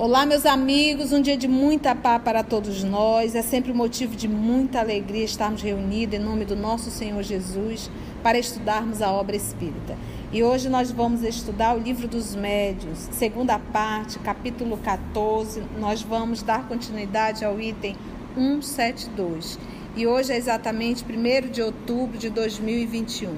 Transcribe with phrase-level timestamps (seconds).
[0.00, 3.34] Olá, meus amigos, um dia de muita paz para todos nós.
[3.34, 7.90] É sempre um motivo de muita alegria estarmos reunidos em nome do nosso Senhor Jesus
[8.22, 9.98] para estudarmos a obra espírita.
[10.32, 15.62] E hoje nós vamos estudar o livro dos médios, segunda parte, capítulo 14.
[15.78, 17.94] Nós vamos dar continuidade ao item
[18.34, 19.58] 172.
[19.94, 23.34] E hoje é exatamente 1 de outubro de 2021.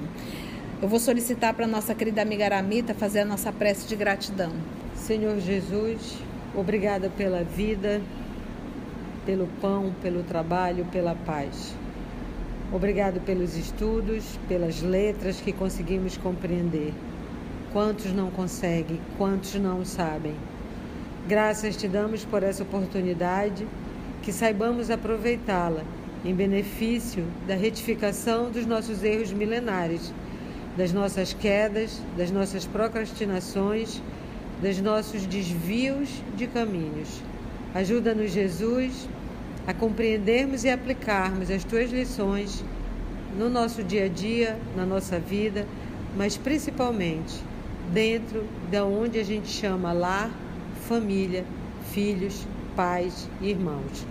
[0.81, 4.53] Eu vou solicitar para nossa querida amiga Aramita fazer a nossa prece de gratidão.
[4.95, 6.23] Senhor Jesus,
[6.55, 7.99] Obrigada pela vida,
[9.25, 11.75] pelo pão, pelo trabalho, pela paz.
[12.71, 16.93] Obrigado pelos estudos, pelas letras que conseguimos compreender.
[17.71, 20.35] Quantos não conseguem, quantos não sabem.
[21.27, 23.65] Graças te damos por essa oportunidade,
[24.21, 25.83] que saibamos aproveitá-la
[26.23, 30.13] em benefício da retificação dos nossos erros milenares,
[30.77, 33.99] das nossas quedas, das nossas procrastinações
[34.63, 37.21] dos nossos desvios de caminhos.
[37.75, 39.09] Ajuda-nos, Jesus,
[39.67, 42.63] a compreendermos e aplicarmos as tuas lições
[43.37, 45.67] no nosso dia a dia, na nossa vida,
[46.15, 47.41] mas principalmente
[47.91, 50.31] dentro da onde a gente chama lar,
[50.87, 51.43] família,
[51.91, 54.07] filhos, pais e irmãos.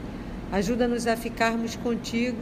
[0.52, 2.36] Ajuda-nos a ficarmos contigo,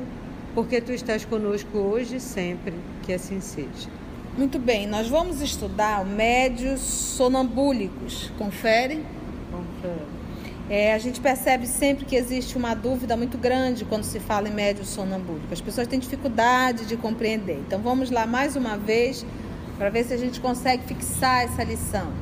[0.53, 4.00] porque tu estás conosco hoje e sempre, que assim seja.
[4.39, 8.31] Muito bem, nós vamos estudar médios sonambúlicos.
[8.39, 9.05] Confere?
[9.50, 10.06] Confere.
[10.69, 14.53] É, a gente percebe sempre que existe uma dúvida muito grande quando se fala em
[14.53, 15.53] médios sonambúlicos.
[15.53, 17.61] As pessoas têm dificuldade de compreender.
[17.67, 19.27] Então vamos lá mais uma vez
[19.77, 22.12] para ver se a gente consegue fixar essa lição.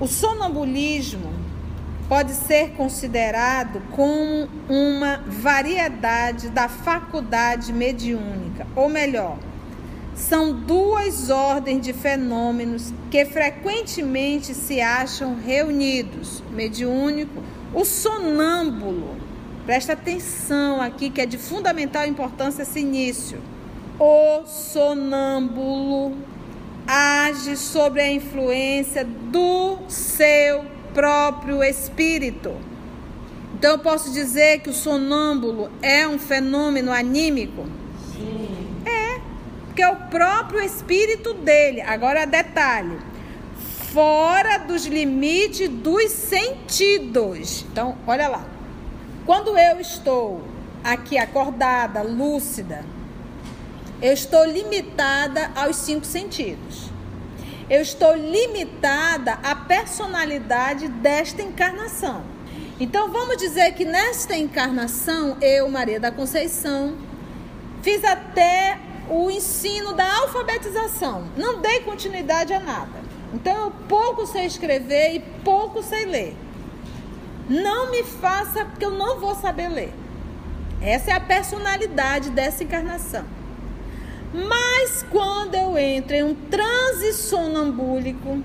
[0.00, 1.32] O sonambulismo
[2.08, 9.38] pode ser considerado como uma variedade da faculdade mediúnica, ou melhor,
[10.18, 17.42] são duas ordens de fenômenos que frequentemente se acham reunidos: mediúnico,
[17.72, 19.16] o sonâmbulo.
[19.64, 23.38] Presta atenção aqui que é de fundamental importância esse início.
[23.98, 26.16] O sonâmbulo
[26.86, 30.64] age sobre a influência do seu
[30.94, 32.54] próprio espírito.
[33.54, 37.66] Então eu posso dizer que o sonâmbulo é um fenômeno anímico?
[39.78, 41.80] Porque é o próprio espírito dele.
[41.82, 42.98] Agora, detalhe:
[43.92, 47.64] fora dos limites dos sentidos.
[47.70, 48.44] Então, olha lá.
[49.24, 50.42] Quando eu estou
[50.82, 52.84] aqui acordada, lúcida,
[54.02, 56.90] eu estou limitada aos cinco sentidos.
[57.70, 62.24] Eu estou limitada à personalidade desta encarnação.
[62.80, 66.96] Então vamos dizer que nesta encarnação, eu, Maria da Conceição,
[67.82, 71.26] fiz até o ensino da alfabetização.
[71.36, 72.98] Não dei continuidade a nada.
[73.32, 76.36] Então eu pouco sei escrever e pouco sei ler.
[77.48, 79.92] Não me faça, porque eu não vou saber ler.
[80.80, 83.24] Essa é a personalidade dessa encarnação.
[84.32, 88.42] Mas quando eu entro em um transe sonambúlico,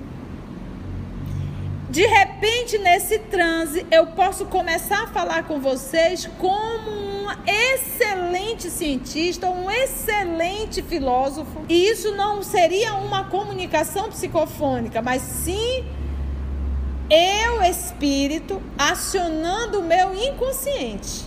[1.93, 9.47] de repente nesse transe eu posso começar a falar com vocês como um excelente cientista,
[9.47, 11.61] um excelente filósofo.
[11.69, 15.85] E isso não seria uma comunicação psicofônica, mas sim
[17.11, 21.23] eu, espírito, acionando o meu inconsciente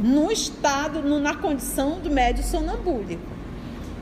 [0.00, 3.30] no estado, no, na condição do médio sonambúlico.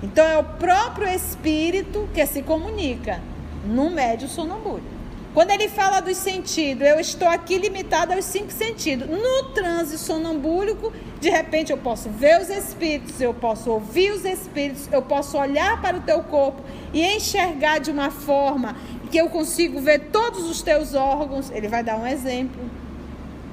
[0.01, 3.21] Então é o próprio espírito que se comunica
[3.67, 5.02] no médio sonambúlico.
[5.35, 9.09] Quando ele fala dos sentidos, eu estou aqui limitado aos cinco sentidos.
[9.09, 14.87] No transe sonambúlico, de repente eu posso ver os espíritos, eu posso ouvir os espíritos,
[14.93, 16.63] eu posso olhar para o teu corpo
[16.93, 18.77] e enxergar de uma forma
[19.11, 21.51] que eu consigo ver todos os teus órgãos.
[21.51, 22.61] Ele vai dar um exemplo.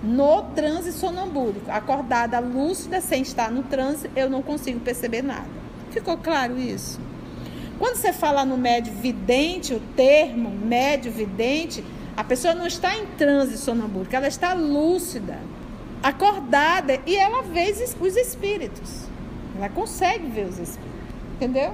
[0.04, 5.48] No transe sonambúlico, acordada, lúcida, sem estar no transe, eu não consigo perceber nada.
[5.92, 7.00] Ficou claro isso?
[7.80, 11.82] Quando você fala no médio vidente, o termo médio vidente,
[12.16, 15.40] a pessoa não está em transe sonambúlico, ela está lúcida,
[16.04, 19.06] acordada e ela vê os espíritos.
[19.56, 21.00] Ela consegue ver os espíritos.
[21.36, 21.74] Entendeu?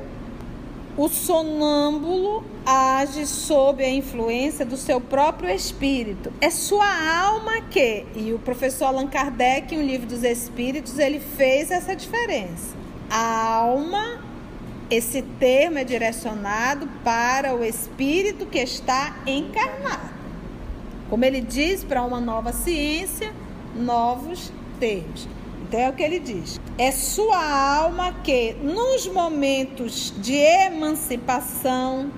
[0.95, 6.31] O sonâmbulo age sob a influência do seu próprio espírito.
[6.39, 6.85] É sua
[7.19, 11.95] alma que, e o professor Allan Kardec, em O Livro dos Espíritos, ele fez essa
[11.95, 12.75] diferença.
[13.09, 14.25] A alma
[14.89, 20.13] esse termo é direcionado para o espírito que está encarnado.
[21.09, 23.33] Como ele diz, para uma nova ciência,
[23.75, 25.27] novos termos.
[25.63, 26.59] Então é o que ele diz.
[26.77, 27.43] É sua
[27.77, 32.11] alma que, nos momentos de emancipação,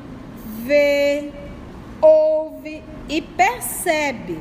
[0.66, 1.32] vê,
[2.02, 4.40] ouve e percebe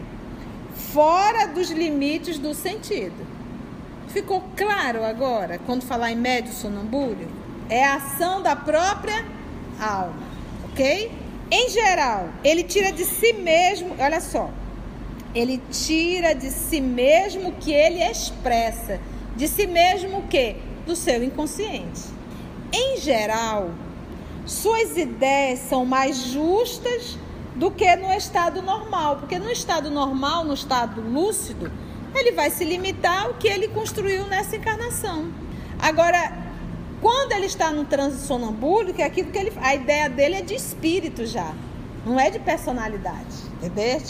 [0.93, 3.26] fora dos limites do sentido.
[4.08, 7.45] Ficou claro agora quando falar em médio sonambúlico?
[7.69, 9.25] É a ação da própria
[9.81, 10.15] alma,
[10.65, 11.11] ok?
[11.51, 14.51] Em geral, ele tira de si mesmo, olha só,
[15.35, 19.01] ele tira de si mesmo o que ele expressa,
[19.37, 20.57] de si mesmo o que?
[20.87, 22.03] Do seu inconsciente.
[22.73, 23.71] Em geral,
[24.45, 27.19] suas ideias são mais justas
[27.57, 31.71] do que no estado normal, porque no estado normal, no estado lúcido,
[32.15, 35.33] ele vai se limitar ao que ele construiu nessa encarnação.
[35.79, 36.45] Agora,
[37.00, 40.54] quando ele está no transe sonambúlico, é aquilo que ele, a ideia dele é de
[40.54, 41.52] espírito já,
[42.04, 44.00] não é de personalidade, entendeu?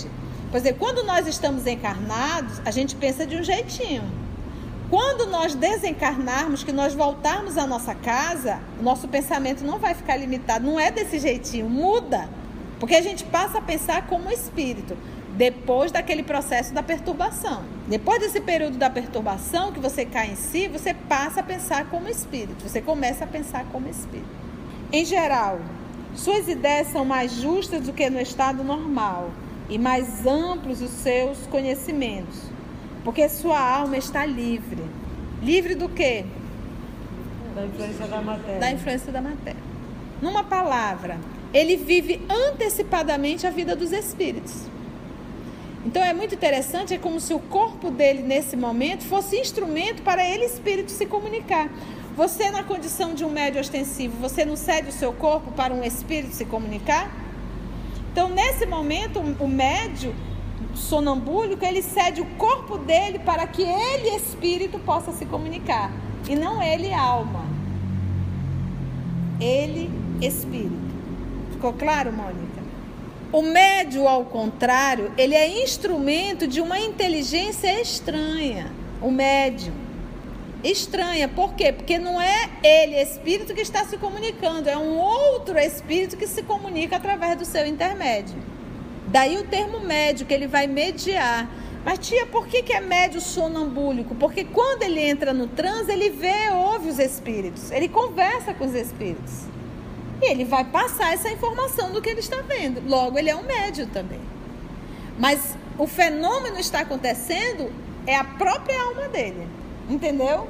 [0.50, 4.04] Por exemplo, quando nós estamos encarnados, a gente pensa de um jeitinho.
[4.88, 10.16] Quando nós desencarnarmos, que nós voltarmos à nossa casa, o nosso pensamento não vai ficar
[10.16, 12.28] limitado, não é desse jeitinho, muda.
[12.78, 14.96] Porque a gente passa a pensar como espírito
[15.36, 17.64] depois daquele processo da perturbação.
[17.88, 22.08] Depois desse período da perturbação que você cai em si, você passa a pensar como
[22.08, 24.28] espírito, você começa a pensar como espírito.
[24.92, 25.60] Em geral,
[26.14, 29.30] suas ideias são mais justas do que no estado normal
[29.68, 32.42] e mais amplos os seus conhecimentos,
[33.04, 34.82] porque sua alma está livre.
[35.40, 36.24] Livre do quê?
[37.54, 38.60] Da influência da matéria.
[38.60, 39.62] Da influência da matéria.
[40.20, 41.18] Numa palavra,
[41.54, 44.66] ele vive antecipadamente a vida dos espíritos.
[45.86, 50.28] Então é muito interessante, é como se o corpo dele nesse momento fosse instrumento para
[50.28, 51.70] ele espírito se comunicar.
[52.16, 55.84] Você na condição de um médio ostensivo, você não cede o seu corpo para um
[55.84, 57.08] espírito se comunicar?
[58.10, 60.12] Então nesse momento o médio
[60.74, 65.92] sonambúlico, ele cede o corpo dele para que ele espírito possa se comunicar
[66.28, 67.44] e não ele alma.
[69.40, 69.88] Ele
[70.20, 70.96] espírito.
[71.52, 72.55] Ficou claro, Mônica?
[73.36, 78.72] O médio, ao contrário, ele é instrumento de uma inteligência estranha.
[79.02, 79.74] O médium.
[80.64, 81.70] Estranha, por quê?
[81.70, 86.44] Porque não é ele, espírito, que está se comunicando, é um outro espírito que se
[86.44, 88.36] comunica através do seu intermédio.
[89.08, 91.46] Daí o termo médio, que ele vai mediar.
[91.84, 94.14] Mas, tia, por que, que é médio sonambúlico?
[94.14, 98.74] Porque quando ele entra no transe, ele vê, ouve os espíritos, ele conversa com os
[98.74, 99.55] espíritos.
[100.20, 102.82] E ele vai passar essa informação do que ele está vendo.
[102.86, 104.20] Logo, ele é um médio também.
[105.18, 107.70] Mas o fenômeno está acontecendo
[108.06, 109.46] é a própria alma dele.
[109.88, 110.48] Entendeu?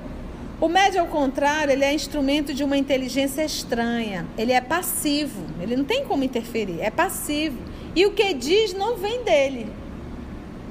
[0.60, 4.26] O médio, ao contrário, ele é instrumento de uma inteligência estranha.
[4.38, 5.42] Ele é passivo.
[5.60, 6.80] Ele não tem como interferir.
[6.80, 7.58] É passivo.
[7.94, 9.66] E o que diz não vem dele.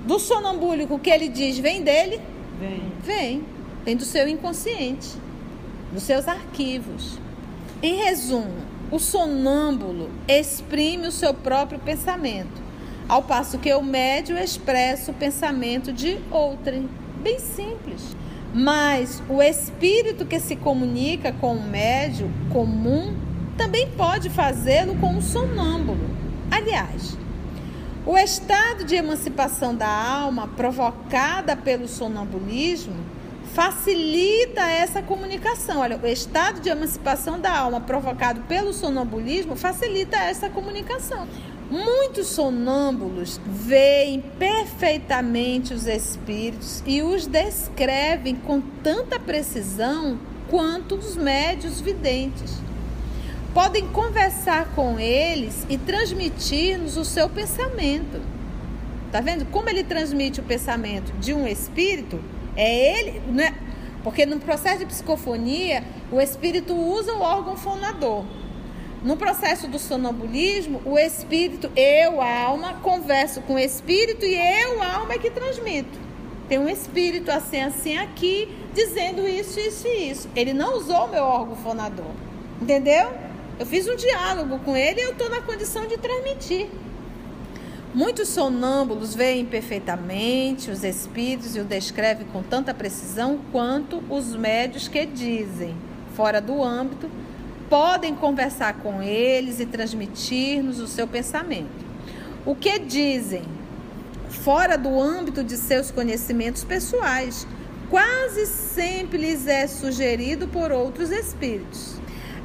[0.06, 2.20] Do sonambúlico, o que ele diz vem dele?
[2.60, 2.82] Vem.
[3.04, 3.46] Vem.
[3.84, 5.10] Vem do seu inconsciente.
[5.92, 7.20] Dos seus arquivos.
[7.82, 8.54] Em resumo,
[8.96, 12.64] o sonâmbulo exprime o seu próprio pensamento,
[13.10, 16.90] ao passo que o médio expressa o pensamento de outrem.
[17.22, 18.16] Bem simples.
[18.54, 23.14] Mas o espírito que se comunica com o médio comum
[23.58, 26.10] também pode fazê-lo com o sonâmbulo.
[26.50, 27.18] Aliás,
[28.06, 32.96] o estado de emancipação da alma provocada pelo sonambulismo
[33.56, 35.80] facilita essa comunicação.
[35.80, 41.26] Olha, o estado de emancipação da alma provocado pelo sonambulismo facilita essa comunicação.
[41.72, 50.20] Muitos sonâmbulos veem perfeitamente os espíritos e os descrevem com tanta precisão
[50.50, 52.62] quanto os médios videntes.
[53.54, 58.22] Podem conversar com eles e transmitir-nos o seu pensamento.
[59.14, 62.35] Tá vendo como ele transmite o pensamento de um espírito?
[62.56, 63.56] É ele, né?
[64.04, 68.24] Porque no processo de psicofonia, o espírito usa o órgão fonador.
[69.04, 75.14] No processo do sonambulismo, o espírito, eu, alma, converso com o espírito e eu, alma,
[75.14, 76.00] é que transmito.
[76.48, 80.30] Tem um espírito assim, assim aqui, dizendo isso, isso e isso.
[80.36, 82.12] Ele não usou o meu órgão fonador.
[82.62, 83.12] Entendeu?
[83.60, 86.68] Eu fiz um diálogo com ele e eu estou na condição de transmitir.
[87.96, 94.90] Muitos sonâmbulos veem perfeitamente os espíritos e o descrevem com tanta precisão quanto os médios
[94.90, 95.74] que dizem,
[96.14, 97.10] fora do âmbito,
[97.70, 101.86] podem conversar com eles e transmitir-nos o seu pensamento.
[102.46, 103.44] O que dizem,
[104.28, 107.48] fora do âmbito de seus conhecimentos pessoais,
[107.90, 111.96] quase sempre lhes é sugerido por outros espíritos.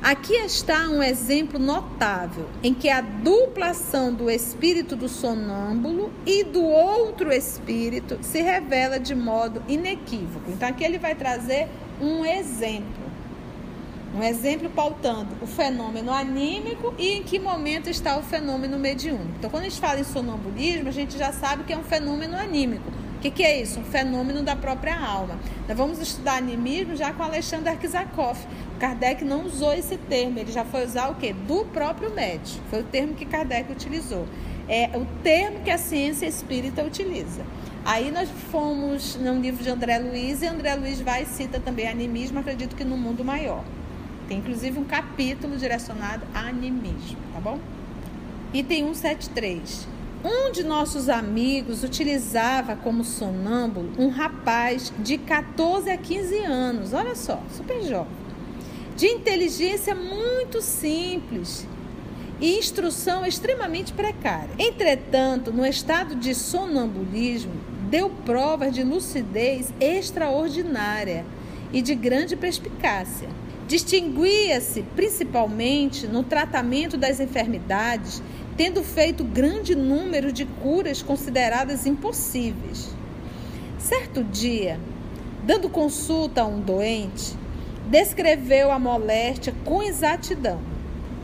[0.02, 6.64] Aqui está um exemplo notável em que a duplação do espírito do sonâmbulo e do
[6.64, 10.50] outro espírito se revela de modo inequívoco.
[10.50, 11.68] Então, aqui ele vai trazer
[12.00, 13.10] um exemplo.
[14.16, 19.34] Um exemplo pautando o fenômeno anímico e em que momento está o fenômeno mediúnico.
[19.38, 22.38] Então, quando a gente fala em sonambulismo, a gente já sabe que é um fenômeno
[22.38, 22.90] anímico.
[23.18, 23.78] O que, que, é isso?
[23.78, 25.38] Um fenômeno da própria alma.
[25.68, 28.46] Nós vamos estudar animismo já com Alexander Arkisakoff.
[28.80, 31.34] Kardec não usou esse termo, ele já foi usar o quê?
[31.34, 32.62] Do próprio médico.
[32.70, 34.26] Foi o termo que Kardec utilizou.
[34.66, 37.44] É o termo que a ciência espírita utiliza.
[37.84, 41.88] Aí nós fomos num livro de André Luiz, e André Luiz vai e cita também
[41.88, 43.62] animismo, acredito que no mundo maior.
[44.26, 47.58] Tem inclusive um capítulo direcionado a animismo, tá bom?
[48.54, 49.88] Item 173.
[50.24, 57.14] Um de nossos amigos utilizava como sonâmbulo um rapaz de 14 a 15 anos, olha
[57.14, 58.19] só, super jovem,
[59.00, 61.66] de inteligência muito simples
[62.38, 64.50] e instrução extremamente precária.
[64.58, 67.54] Entretanto, no estado de sonambulismo,
[67.88, 71.24] deu provas de lucidez extraordinária
[71.72, 73.30] e de grande perspicácia.
[73.66, 78.22] Distinguia-se principalmente no tratamento das enfermidades
[78.54, 82.94] tendo feito grande número de curas consideradas impossíveis.
[83.78, 84.78] Certo dia,
[85.46, 87.40] dando consulta a um doente,
[87.90, 90.60] descreveu a moléstia com exatidão.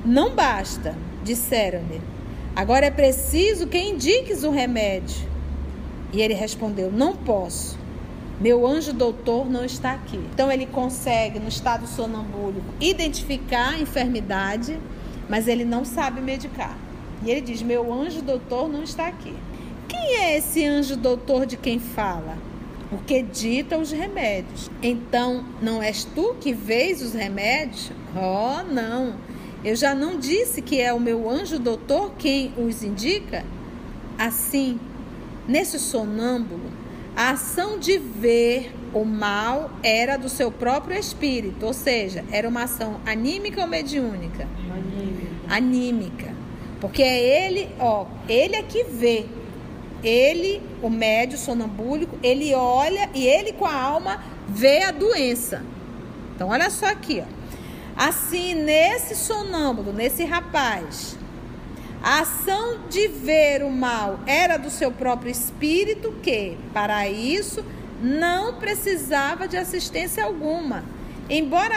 [0.05, 2.01] Não basta, disseram-lhe.
[2.55, 5.29] Agora é preciso que indiques o remédio.
[6.13, 7.79] E ele respondeu: Não posso.
[8.41, 10.19] Meu anjo doutor não está aqui.
[10.35, 14.79] Então ele consegue, no estado sonambúlico, identificar a enfermidade,
[15.29, 16.77] mas ele não sabe medicar.
[17.25, 19.35] E ele diz: Meu anjo doutor não está aqui.
[19.89, 22.37] Quem é esse anjo doutor de quem fala?
[22.97, 24.71] O que dita os remédios.
[24.83, 27.93] Então, não és tu que vês os remédios?
[28.15, 29.17] Oh, não.
[29.63, 33.45] Eu já não disse que é o meu anjo doutor quem os indica?
[34.19, 34.81] Assim,
[35.47, 36.71] nesse sonâmbulo,
[37.15, 42.63] a ação de ver o mal era do seu próprio espírito, ou seja, era uma
[42.63, 44.49] ação anímica ou mediúnica?
[44.71, 45.55] Anímica.
[45.55, 46.35] Anímica.
[46.81, 49.27] Porque é ele, ó, ele é que vê.
[50.07, 55.65] Ele, o médio sonambúlico, ele olha e ele com a alma vê a doença.
[56.35, 57.37] Então olha só aqui, ó.
[57.97, 61.19] Assim, nesse sonâmbulo, nesse rapaz,
[62.03, 67.65] a ação de ver o mal era do seu próprio espírito, que, para isso,
[68.01, 70.85] não precisava de assistência alguma,
[71.29, 71.75] embora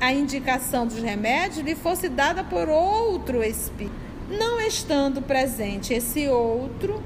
[0.00, 3.96] a indicação dos remédios lhe fosse dada por outro espírito.
[4.28, 7.02] Não estando presente esse outro,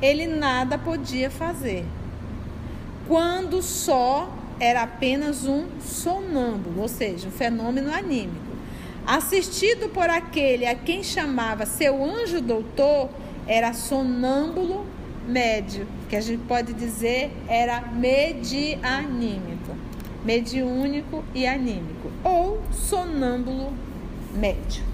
[0.00, 1.84] ele nada podia fazer.
[3.06, 8.48] Quando só era apenas um sonâmbulo, ou seja, um fenômeno anímico.
[9.06, 13.08] Assistido por aquele a quem chamava seu anjo doutor,
[13.46, 14.84] era sonâmbulo
[15.26, 19.74] médio, que a gente pode dizer era medianímico,
[20.24, 23.72] mediúnico e anímico, ou sonâmbulo
[24.34, 24.88] médio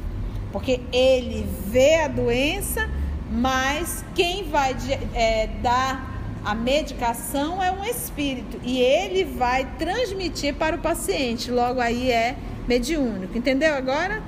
[0.54, 2.88] porque ele vê a doença,
[3.30, 4.76] mas quem vai
[5.14, 6.14] é, dar
[6.44, 11.50] a medicação é um espírito e ele vai transmitir para o paciente.
[11.50, 12.36] Logo aí é
[12.68, 14.22] mediúnico, entendeu agora?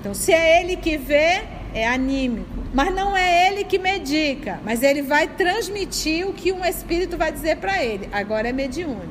[0.00, 1.42] Então, se é ele que vê,
[1.74, 2.56] é anímico.
[2.74, 7.32] Mas não é ele que medica, mas ele vai transmitir o que um espírito vai
[7.32, 8.08] dizer para ele.
[8.12, 9.08] Agora é mediúnico.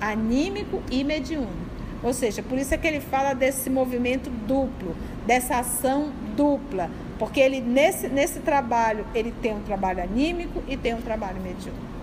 [0.00, 1.66] Anímico e mediúnico.
[2.02, 4.96] Ou seja, por isso é que ele fala desse movimento duplo,
[5.26, 10.94] dessa ação dupla, porque ele nesse, nesse trabalho ele tem um trabalho anímico e tem
[10.94, 11.96] um trabalho mediúnico.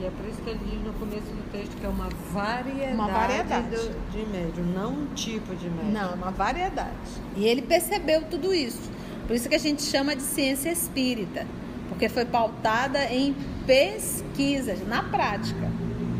[0.00, 2.94] E é por isso que ele diz no começo do texto que é uma variedade,
[2.94, 3.68] uma variedade.
[3.68, 5.92] Do, de médium, não um tipo de médium.
[5.92, 6.90] Não, é uma variedade.
[7.36, 8.90] E ele percebeu tudo isso.
[9.26, 11.46] Por isso que a gente chama de ciência espírita,
[11.88, 13.34] porque foi pautada em
[13.66, 15.70] pesquisas, na prática.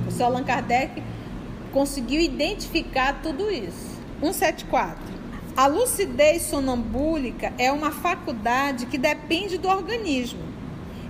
[0.09, 1.02] O seu Allan Kardec
[1.73, 3.95] conseguiu identificar tudo isso.
[4.21, 5.04] 174.
[5.57, 10.43] A lucidez sonambúlica é uma faculdade que depende do organismo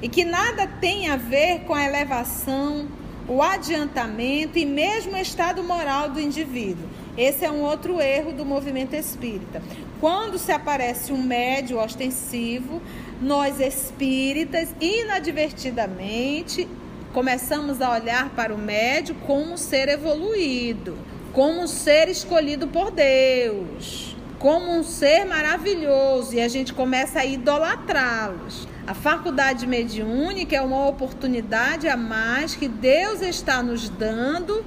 [0.02, 2.86] e que nada tem a ver com a elevação,
[3.26, 6.86] o adiantamento e mesmo o estado moral do indivíduo.
[7.16, 9.62] Esse é um outro erro do movimento espírita.
[9.98, 12.82] Quando se aparece um médio ostensivo,
[13.22, 16.68] nós espíritas, inadvertidamente,
[17.14, 20.98] começamos a olhar para o médio como um ser evoluído,
[21.32, 24.13] como um ser escolhido por Deus,
[24.44, 28.68] como um ser maravilhoso e a gente começa a idolatrá-los.
[28.86, 34.62] A faculdade mediúnica é uma oportunidade a mais que Deus está nos dando,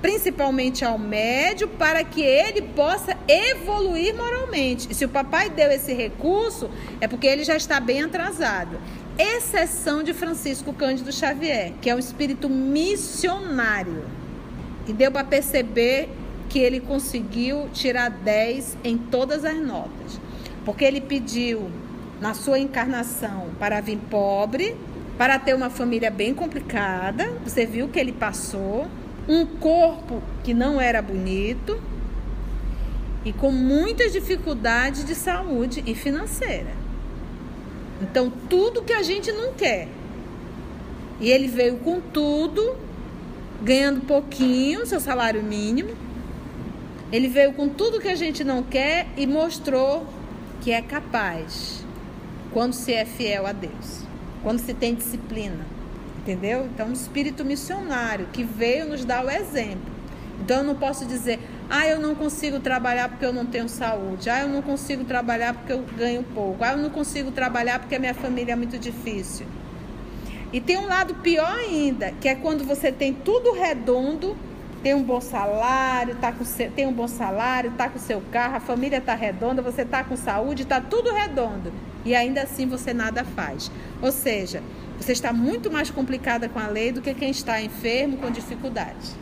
[0.00, 4.86] principalmente ao médio, para que ele possa evoluir moralmente.
[4.88, 6.70] E se o papai deu esse recurso,
[7.00, 8.78] é porque ele já está bem atrasado
[9.18, 14.04] exceção de Francisco Cândido Xavier, que é um espírito missionário.
[14.86, 16.08] E deu para perceber
[16.48, 20.20] que ele conseguiu tirar 10 em todas as notas.
[20.64, 21.70] Porque ele pediu
[22.20, 24.76] na sua encarnação para vir pobre,
[25.16, 27.30] para ter uma família bem complicada.
[27.44, 28.86] Você viu que ele passou
[29.28, 31.80] um corpo que não era bonito
[33.24, 36.70] e com muitas dificuldades de saúde e financeira.
[38.00, 39.88] Então, tudo que a gente não quer.
[41.20, 42.76] E ele veio com tudo,
[43.62, 45.90] ganhando pouquinho, seu salário mínimo.
[47.12, 50.06] Ele veio com tudo que a gente não quer e mostrou
[50.60, 51.84] que é capaz
[52.52, 54.02] quando se é fiel a Deus,
[54.42, 55.78] quando se tem disciplina
[56.28, 56.66] entendeu?
[56.66, 59.90] Então, um espírito missionário que veio nos dar o exemplo.
[60.40, 64.28] Então, eu não posso dizer, ah, eu não consigo trabalhar porque eu não tenho saúde,
[64.28, 67.94] ah, eu não consigo trabalhar porque eu ganho pouco, ah, eu não consigo trabalhar porque
[67.94, 69.46] a minha família é muito difícil.
[70.52, 74.36] E tem um lado pior ainda, que é quando você tem tudo redondo,
[74.82, 78.56] tem um bom salário, tá com seu, tem um bom salário, tá com seu carro,
[78.56, 81.72] a família tá redonda, você tá com saúde, tá tudo redondo.
[82.04, 83.70] E ainda assim você nada faz.
[84.00, 84.62] Ou seja,
[84.98, 89.14] você está muito mais complicada com a lei do que quem está enfermo com dificuldade.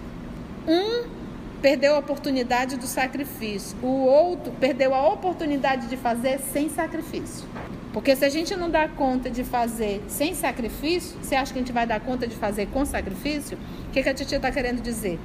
[0.67, 1.17] Um
[1.61, 7.47] perdeu a oportunidade do sacrifício, o outro perdeu a oportunidade de fazer sem sacrifício.
[7.93, 11.63] Porque se a gente não dá conta de fazer sem sacrifício, você acha que a
[11.63, 13.59] gente vai dar conta de fazer com sacrifício?
[13.89, 15.19] O que, que a titia está querendo dizer?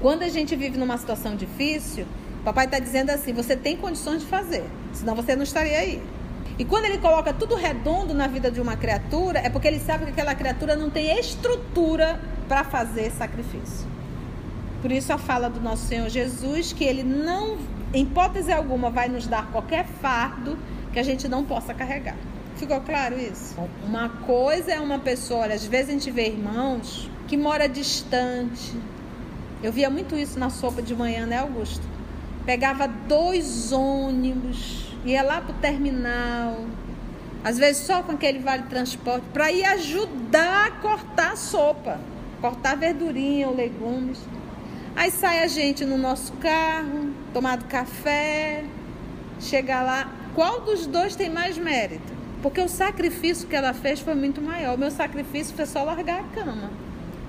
[0.00, 2.06] Quando a gente vive numa situação difícil,
[2.44, 6.02] papai está dizendo assim: você tem condições de fazer, senão você não estaria aí.
[6.58, 10.04] E quando ele coloca tudo redondo na vida de uma criatura, é porque ele sabe
[10.04, 13.88] que aquela criatura não tem estrutura para fazer sacrifício.
[14.82, 17.58] Por isso a fala do nosso Senhor Jesus, que ele não,
[17.94, 20.58] em hipótese alguma, vai nos dar qualquer fardo
[20.92, 22.16] que a gente não possa carregar.
[22.56, 23.54] Ficou claro isso?
[23.86, 28.74] Uma coisa é uma pessoa, olha, às vezes a gente vê irmãos que mora distante.
[29.62, 31.82] Eu via muito isso na sopa de manhã, né, Augusto?
[32.46, 36.64] Pegava dois ônibus ia lá para o terminal,
[37.42, 41.98] às vezes só com aquele vale transporte, para ir ajudar a cortar a sopa,
[42.40, 44.18] cortar verdurinha ou legumes.
[44.94, 48.64] Aí sai a gente no nosso carro, tomado café,
[49.38, 50.12] chega lá.
[50.34, 52.12] Qual dos dois tem mais mérito?
[52.42, 54.74] Porque o sacrifício que ela fez foi muito maior.
[54.74, 56.70] O meu sacrifício foi só largar a cama.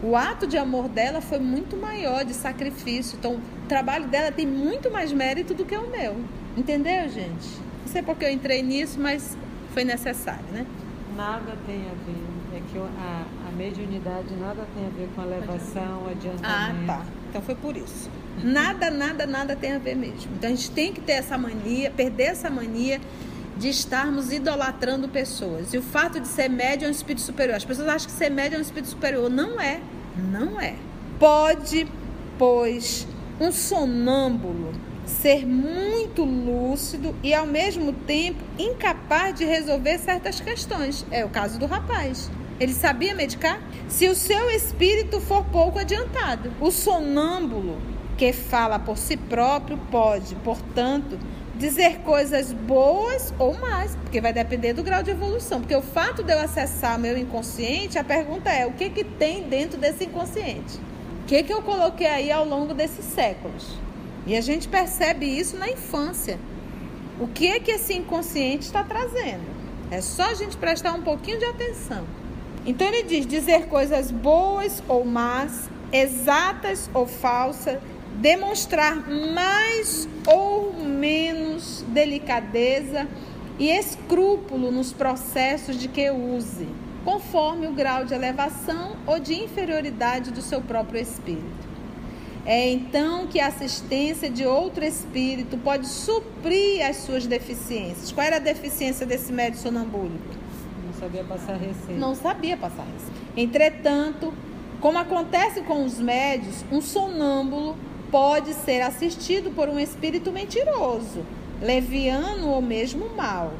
[0.03, 3.17] O ato de amor dela foi muito maior de sacrifício.
[3.19, 6.17] Então, o trabalho dela tem muito mais mérito do que o meu.
[6.57, 7.47] Entendeu, gente?
[7.81, 9.37] Não sei porque eu entrei nisso, mas
[9.73, 10.65] foi necessário, né?
[11.15, 12.31] Nada tem a ver.
[12.53, 16.91] É que a, a mediunidade nada tem a ver com a elevação, adiantamento.
[16.91, 17.05] Ah, tá.
[17.29, 18.09] Então foi por isso.
[18.43, 20.31] Nada, nada, nada tem a ver mesmo.
[20.35, 22.99] Então a gente tem que ter essa mania, perder essa mania
[23.61, 25.71] de estarmos idolatrando pessoas.
[25.71, 27.55] E o fato de ser médio é um espírito superior.
[27.55, 29.29] As pessoas acham que ser médio é um espírito superior.
[29.29, 29.79] Não é.
[30.17, 30.75] Não é.
[31.19, 31.87] Pode,
[32.39, 33.07] pois,
[33.39, 34.73] um sonâmbulo
[35.05, 41.05] ser muito lúcido e ao mesmo tempo incapaz de resolver certas questões.
[41.11, 42.31] É o caso do rapaz.
[42.59, 43.61] Ele sabia medicar?
[43.87, 46.51] Se o seu espírito for pouco adiantado.
[46.59, 47.77] O sonâmbulo,
[48.17, 51.19] que fala por si próprio, pode, portanto,
[51.61, 55.61] dizer coisas boas ou más, porque vai depender do grau de evolução.
[55.61, 59.43] Porque o fato de eu acessar meu inconsciente, a pergunta é: o que, que tem
[59.43, 60.77] dentro desse inconsciente?
[61.21, 63.77] O que, que eu coloquei aí ao longo desses séculos?
[64.25, 66.37] E a gente percebe isso na infância.
[67.19, 69.45] O que é que esse inconsciente está trazendo?
[69.91, 72.03] É só a gente prestar um pouquinho de atenção.
[72.65, 77.77] Então ele diz dizer coisas boas ou más, exatas ou falsas,
[78.19, 83.07] demonstrar mais ou menos delicadeza
[83.57, 86.67] e escrúpulo nos processos de que use,
[87.05, 91.71] conforme o grau de elevação ou de inferioridade do seu próprio espírito.
[92.43, 98.11] É então que a assistência de outro espírito pode suprir as suas deficiências.
[98.11, 100.41] Qual era a deficiência desse médico sonambúlico?
[100.87, 101.99] Não sabia passar receita.
[101.99, 103.21] Não sabia passar receita.
[103.37, 104.33] Entretanto,
[104.79, 107.77] como acontece com os médios, um sonâmbulo
[108.11, 111.25] pode ser assistido por um espírito mentiroso,
[111.61, 113.53] leviano ou mesmo mal.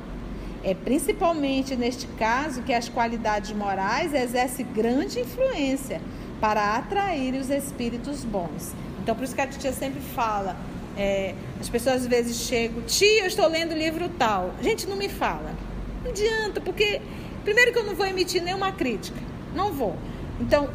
[0.64, 6.00] É principalmente neste caso que as qualidades morais exercem grande influência
[6.40, 8.74] para atrair os espíritos bons.
[9.02, 10.56] Então, por isso que a tia sempre fala.
[10.98, 14.54] É, as pessoas às vezes chegam, tia, eu estou lendo livro tal.
[14.62, 15.56] Gente, não me fala.
[16.04, 17.02] Não adianta, porque
[17.44, 19.18] primeiro que eu não vou emitir nenhuma crítica.
[19.56, 19.96] Não vou.
[20.40, 20.70] Então,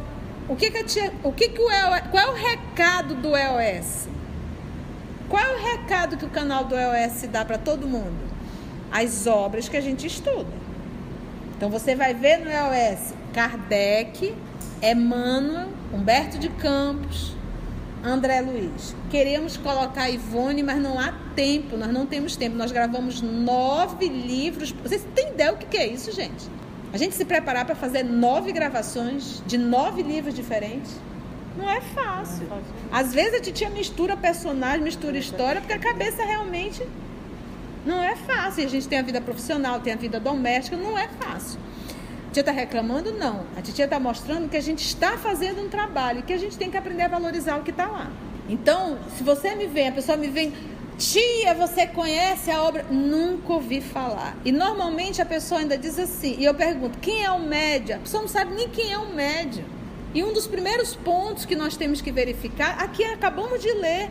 [0.49, 1.13] o que, que tia.
[1.23, 4.07] O que, que o EOS, qual é o recado do EOS?
[5.29, 8.27] Qual é o recado que o canal do EOS dá para todo mundo?
[8.91, 10.51] As obras que a gente estuda.
[11.55, 14.33] Então você vai ver no EOS Kardec
[14.81, 17.35] Emmanuel, Humberto de Campos,
[18.03, 18.95] André Luiz.
[19.09, 22.55] Queremos colocar Ivone, mas não há tempo, nós não temos tempo.
[22.55, 24.71] Nós gravamos nove livros.
[24.71, 26.56] Vocês têm ideia o que é isso, gente?
[26.97, 30.99] A gente se preparar para fazer nove gravações de nove livros diferentes.
[31.55, 32.47] Não é fácil.
[32.91, 36.81] Às vezes a titia mistura personagem, mistura história, porque a cabeça realmente
[37.85, 38.65] não é fácil.
[38.65, 41.59] A gente tem a vida profissional, tem a vida doméstica, não é fácil.
[42.29, 43.13] A tia está reclamando?
[43.13, 43.45] Não.
[43.55, 46.57] A tia está mostrando que a gente está fazendo um trabalho e que a gente
[46.57, 48.11] tem que aprender a valorizar o que está lá.
[48.49, 50.51] Então, se você me vem, a pessoa me vem,
[50.97, 52.83] tia, você conhece a obra?
[52.89, 54.35] Nunca ouvi falar.
[54.43, 57.95] E normalmente a pessoa ainda diz assim, e eu pergunto, quem é o médio?
[57.95, 59.63] A pessoa não sabe nem quem é o médio.
[60.13, 64.09] E um dos primeiros pontos que nós temos que verificar, aqui acabamos de ler,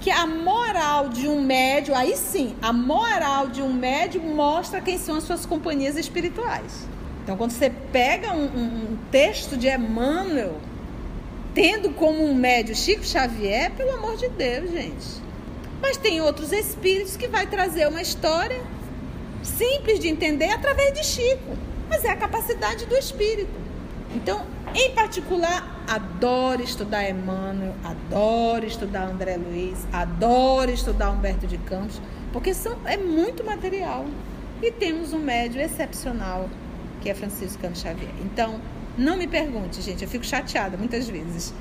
[0.00, 4.98] que a moral de um médio, aí sim, a moral de um médio mostra quem
[4.98, 6.88] são as suas companhias espirituais.
[7.22, 10.56] Então, quando você pega um, um, um texto de Emmanuel,
[11.54, 15.29] tendo como um médio Chico Xavier, pelo amor de Deus, gente.
[15.80, 18.60] Mas tem outros espíritos que vai trazer uma história
[19.42, 21.56] simples de entender através de Chico.
[21.88, 23.50] Mas é a capacidade do espírito.
[24.14, 32.00] Então, em particular, adoro estudar Emmanuel, adoro estudar André Luiz, adoro estudar Humberto de Campos,
[32.32, 34.06] porque são, é muito material.
[34.62, 36.48] E temos um médio excepcional,
[37.00, 38.10] que é Francisco Cano Xavier.
[38.24, 38.60] Então,
[38.98, 41.54] não me pergunte, gente, eu fico chateada muitas vezes,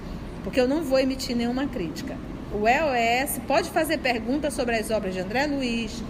[0.43, 2.17] porque eu não vou emitir nenhuma crítica.
[2.53, 6.03] O EOS pode fazer perguntas sobre as obras de André Luiz,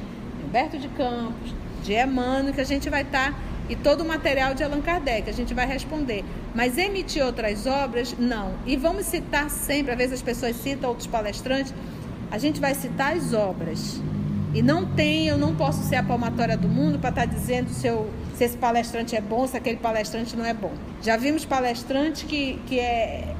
[0.44, 3.32] Humberto de Campos, de Emmanuel, que a gente vai estar.
[3.32, 5.30] Tá e todo o material de Allan Kardec.
[5.30, 6.26] A gente vai responder.
[6.56, 8.56] Mas emitir outras obras, não.
[8.66, 11.74] E vamos citar sempre, às vezes as pessoas citam outros palestrantes,
[12.32, 14.02] a gente vai citar as obras.
[14.54, 17.70] E não tem, eu não posso ser a palmatória do mundo para estar tá dizendo
[17.70, 20.74] se, eu, se esse palestrante é bom, se aquele palestrante não é bom.
[21.04, 23.36] Já vimos palestrante que, que é,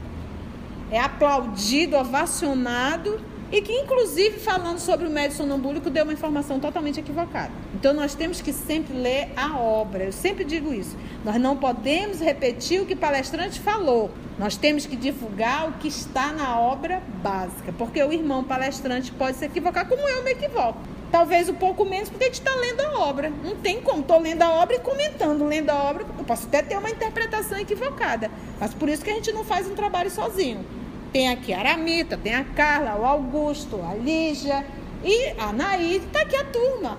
[0.92, 3.20] é aplaudido, ovacionado
[3.52, 7.52] e que, inclusive, falando sobre o médio sonambúlico, deu uma informação totalmente equivocada.
[7.74, 10.04] Então, nós temos que sempre ler a obra.
[10.04, 10.96] Eu sempre digo isso.
[11.26, 14.12] Nós não podemos repetir o que o palestrante falou.
[14.38, 17.74] Nós temos que divulgar o que está na obra básica.
[17.76, 20.78] Porque o irmão palestrante pode se equivocar, como eu me equivoco.
[21.12, 23.34] Talvez um pouco menos, porque a gente está lendo a obra.
[23.44, 24.02] Não tem como.
[24.02, 26.06] Estou lendo a obra e comentando, lendo a obra.
[26.20, 28.30] Eu posso até ter uma interpretação equivocada.
[28.60, 30.64] Mas por isso que a gente não faz um trabalho sozinho.
[31.12, 34.66] Tem aqui a Aramita, tem a Carla, o Augusto, a Lígia
[35.04, 36.06] e a Naide.
[36.06, 36.98] Está aqui a turma.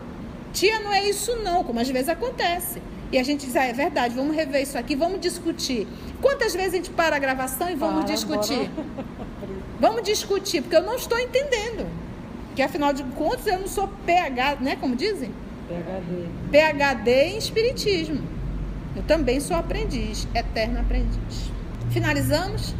[0.52, 2.82] Tia, não é isso não, como às vezes acontece.
[3.12, 5.86] E a gente diz, ah, é verdade, vamos rever isso aqui, vamos discutir.
[6.20, 8.68] Quantas vezes a gente para a gravação e vamos para, discutir?
[8.68, 9.10] Bora.
[9.80, 11.86] Vamos discutir, porque eu não estou entendendo.
[12.54, 14.76] Que afinal de contas eu não sou PH, né?
[14.78, 15.30] Como dizem?
[15.66, 16.28] PHD.
[16.50, 18.20] PHD em Espiritismo.
[18.94, 21.50] Eu também sou aprendiz, eterno aprendiz.
[21.90, 22.74] Finalizamos?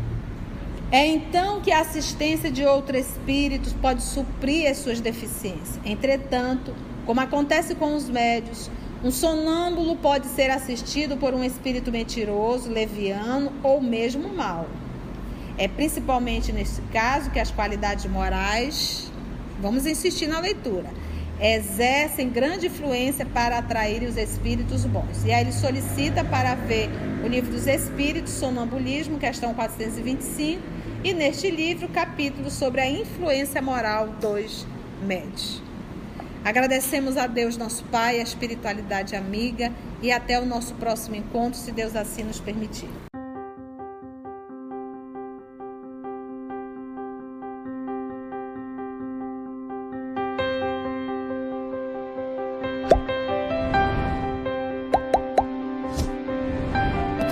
[0.92, 5.78] É então que a assistência de outros espíritos pode suprir as suas deficiências.
[5.84, 6.74] Entretanto,
[7.06, 8.68] como acontece com os médios,
[9.04, 14.66] um sonâmbulo pode ser assistido por um espírito mentiroso, leviano ou mesmo mau.
[15.56, 19.12] É principalmente nesse caso que as qualidades morais,
[19.60, 20.90] vamos insistir na leitura,
[21.40, 25.24] exercem grande influência para atrair os espíritos bons.
[25.24, 26.90] E aí ele solicita para ver
[27.24, 34.08] o livro dos Espíritos, Sonambulismo, questão 425, e neste livro, capítulo sobre a influência moral
[34.20, 34.66] dos
[35.02, 35.62] médios.
[36.44, 41.72] Agradecemos a Deus, nosso Pai, a espiritualidade amiga e até o nosso próximo encontro, se
[41.72, 43.09] Deus assim nos permitir.